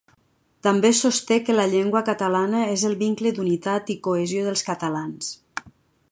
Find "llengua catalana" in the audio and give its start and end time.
1.73-2.63